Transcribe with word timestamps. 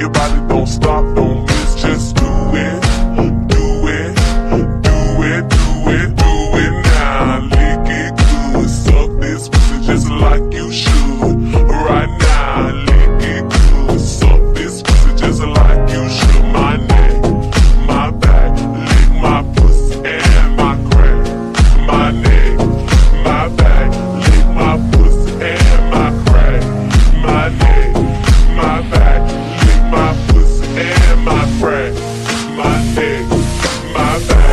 your 0.00 0.10
body 0.10 0.48
don't 0.48 0.66
stop, 0.66 1.04
don't 1.14 1.25
my 33.92 34.18
back. 34.26 34.45